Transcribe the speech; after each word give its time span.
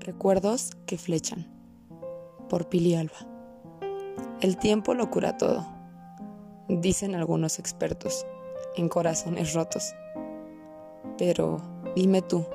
Recuerdos 0.00 0.70
que 0.86 0.96
flechan. 0.96 1.46
Por 2.48 2.70
Pili 2.70 2.94
Alba. 2.94 3.28
El 4.40 4.56
tiempo 4.56 4.94
lo 4.94 5.10
cura 5.10 5.36
todo, 5.36 5.66
dicen 6.68 7.14
algunos 7.14 7.58
expertos, 7.58 8.24
en 8.76 8.88
corazones 8.88 9.52
rotos. 9.52 9.94
Pero 11.18 11.60
dime 11.94 12.22
tú, 12.22 12.46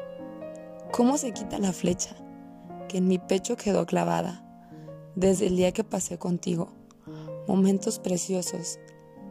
¿cómo 0.91 1.19
se 1.19 1.33
quita 1.33 1.59
la 1.59 1.71
flecha 1.71 2.15
que 2.89 2.97
en 2.97 3.07
mi 3.07 3.19
pecho 3.19 3.55
quedó 3.55 3.85
clavada 3.85 4.43
desde 5.15 5.45
el 5.45 5.55
día 5.55 5.71
que 5.71 5.83
pasé 5.83 6.17
contigo? 6.17 6.69
Momentos 7.47 7.99
preciosos 7.99 8.79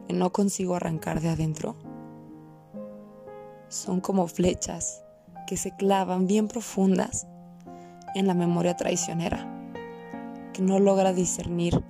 que 0.07 0.13
no 0.13 0.31
consigo 0.31 0.75
arrancar 0.75 1.19
de 1.19 1.29
adentro. 1.29 1.75
Son 3.67 3.99
como 3.99 4.27
flechas 4.27 5.03
que 5.47 5.57
se 5.57 5.75
clavan 5.75 6.27
bien 6.27 6.47
profundas 6.47 7.27
en 8.15 8.27
la 8.27 8.33
memoria 8.33 8.75
traicionera, 8.75 9.71
que 10.53 10.61
no 10.61 10.79
logra 10.79 11.13
discernir 11.13 11.83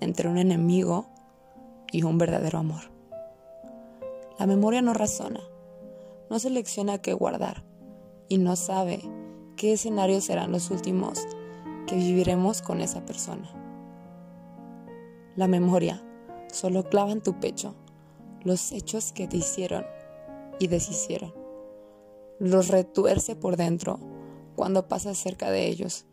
entre 0.00 0.28
un 0.28 0.38
enemigo 0.38 1.06
y 1.92 2.02
un 2.02 2.18
verdadero 2.18 2.58
amor. 2.58 2.90
La 4.38 4.46
memoria 4.46 4.80
no 4.80 4.94
razona, 4.94 5.40
no 6.30 6.38
selecciona 6.38 6.98
qué 6.98 7.12
guardar 7.12 7.62
y 8.28 8.38
no 8.38 8.56
sabe 8.56 9.02
qué 9.56 9.74
escenarios 9.74 10.24
serán 10.24 10.50
los 10.50 10.70
últimos 10.70 11.26
que 11.86 11.96
viviremos 11.96 12.62
con 12.62 12.80
esa 12.80 13.04
persona. 13.04 13.50
La 15.36 15.46
memoria 15.46 16.02
solo 16.52 16.88
clava 16.88 17.12
en 17.12 17.22
tu 17.22 17.38
pecho 17.38 17.74
los 18.42 18.72
hechos 18.72 19.12
que 19.12 19.28
te 19.28 19.36
hicieron 19.36 19.84
y 20.58 20.68
deshicieron. 20.68 21.34
Los 22.38 22.68
retuerce 22.68 23.36
por 23.36 23.58
dentro 23.58 24.00
cuando 24.60 24.88
pasas 24.88 25.16
cerca 25.16 25.50
de 25.50 25.68
ellos, 25.68 26.04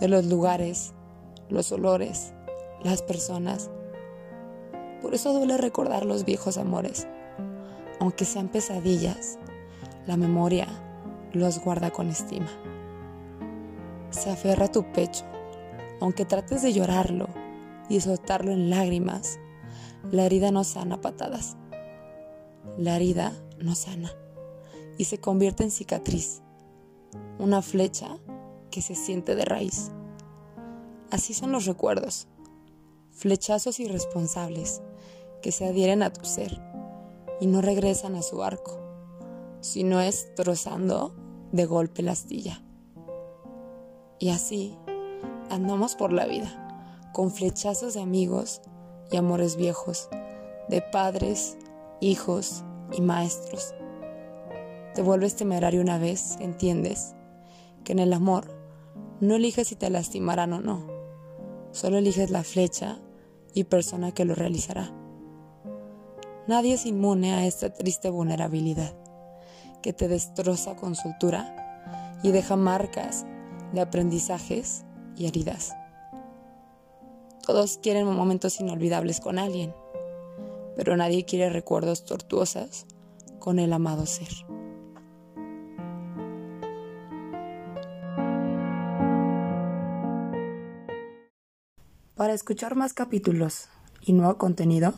de 0.00 0.08
los 0.08 0.26
lugares, 0.26 0.94
los 1.48 1.70
olores, 1.70 2.34
las 2.82 3.02
personas. 3.02 3.70
Por 5.00 5.14
eso 5.14 5.32
duele 5.32 5.56
recordar 5.58 6.04
los 6.04 6.24
viejos 6.24 6.58
amores. 6.58 7.06
Aunque 8.00 8.24
sean 8.24 8.48
pesadillas, 8.48 9.38
la 10.08 10.16
memoria 10.16 10.66
los 11.32 11.60
guarda 11.60 11.92
con 11.92 12.08
estima. 12.08 12.48
Se 14.10 14.30
aferra 14.30 14.64
a 14.64 14.72
tu 14.72 14.90
pecho, 14.90 15.24
aunque 16.00 16.24
trates 16.24 16.62
de 16.62 16.72
llorarlo 16.72 17.28
y 17.88 18.00
soltarlo 18.00 18.50
en 18.50 18.70
lágrimas, 18.70 19.38
la 20.10 20.26
herida 20.26 20.50
no 20.50 20.64
sana 20.64 21.00
patadas. 21.00 21.56
La 22.76 22.96
herida 22.96 23.32
no 23.60 23.76
sana 23.76 24.10
y 24.98 25.04
se 25.04 25.18
convierte 25.20 25.62
en 25.62 25.70
cicatriz 25.70 26.42
una 27.38 27.62
flecha 27.62 28.18
que 28.70 28.82
se 28.82 28.94
siente 28.94 29.34
de 29.34 29.44
raíz. 29.44 29.90
Así 31.10 31.34
son 31.34 31.52
los 31.52 31.66
recuerdos, 31.66 32.28
flechazos 33.10 33.80
irresponsables 33.80 34.82
que 35.42 35.52
se 35.52 35.66
adhieren 35.66 36.02
a 36.02 36.12
tu 36.12 36.24
ser 36.24 36.60
y 37.40 37.46
no 37.46 37.60
regresan 37.60 38.14
a 38.14 38.22
su 38.22 38.42
arco, 38.42 38.80
sino 39.60 40.00
es 40.00 40.34
trozando 40.34 41.14
de 41.52 41.66
golpe 41.66 42.02
la 42.02 42.12
astilla. 42.12 42.62
Y 44.18 44.30
así 44.30 44.78
andamos 45.50 45.96
por 45.96 46.12
la 46.12 46.26
vida, 46.26 47.10
con 47.12 47.30
flechazos 47.30 47.94
de 47.94 48.00
amigos 48.00 48.62
y 49.10 49.16
amores 49.16 49.56
viejos, 49.56 50.08
de 50.68 50.80
padres, 50.80 51.58
hijos 52.00 52.64
y 52.92 53.00
maestros. 53.00 53.74
Te 54.94 55.02
vuelves 55.02 55.36
temerario 55.36 55.80
una 55.80 55.98
vez, 55.98 56.36
¿entiendes? 56.40 57.14
que 57.84 57.92
en 57.92 57.98
el 57.98 58.12
amor 58.12 58.46
no 59.20 59.36
eliges 59.36 59.68
si 59.68 59.76
te 59.76 59.90
lastimarán 59.90 60.52
o 60.52 60.60
no, 60.60 60.86
solo 61.70 61.98
eliges 61.98 62.30
la 62.30 62.42
flecha 62.42 62.98
y 63.54 63.64
persona 63.64 64.12
que 64.12 64.24
lo 64.24 64.34
realizará. 64.34 64.92
Nadie 66.46 66.74
es 66.74 66.86
inmune 66.86 67.34
a 67.34 67.46
esta 67.46 67.72
triste 67.72 68.10
vulnerabilidad 68.10 68.92
que 69.80 69.92
te 69.92 70.08
destroza 70.08 70.76
con 70.76 70.94
soltura 70.94 72.18
y 72.22 72.30
deja 72.30 72.56
marcas 72.56 73.26
de 73.72 73.80
aprendizajes 73.80 74.84
y 75.16 75.26
heridas. 75.26 75.72
Todos 77.44 77.78
quieren 77.78 78.06
momentos 78.06 78.60
inolvidables 78.60 79.20
con 79.20 79.38
alguien, 79.38 79.74
pero 80.76 80.96
nadie 80.96 81.24
quiere 81.24 81.50
recuerdos 81.50 82.04
tortuosos 82.04 82.86
con 83.38 83.58
el 83.58 83.72
amado 83.72 84.06
ser. 84.06 84.51
Para 92.22 92.34
escuchar 92.34 92.76
más 92.76 92.92
capítulos 92.92 93.66
y 94.00 94.12
nuevo 94.12 94.38
contenido, 94.38 94.94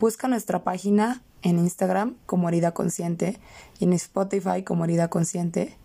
busca 0.00 0.26
nuestra 0.26 0.64
página 0.64 1.22
en 1.42 1.58
Instagram 1.58 2.16
como 2.24 2.48
Herida 2.48 2.72
Consciente 2.72 3.38
y 3.78 3.84
en 3.84 3.92
Spotify 3.92 4.62
como 4.64 4.84
Herida 4.84 5.08
Consciente 5.08 5.76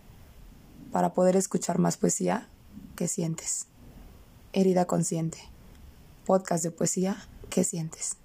para 0.92 1.12
poder 1.12 1.36
escuchar 1.36 1.78
más 1.78 1.98
poesía 1.98 2.48
que 2.96 3.06
sientes. 3.06 3.66
Herida 4.54 4.86
Consciente, 4.86 5.40
podcast 6.24 6.64
de 6.64 6.70
poesía 6.70 7.18
que 7.50 7.62
sientes. 7.62 8.16